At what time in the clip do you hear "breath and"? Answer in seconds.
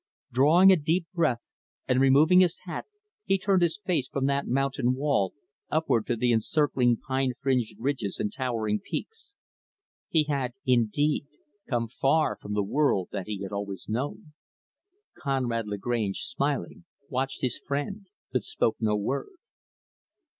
1.13-2.01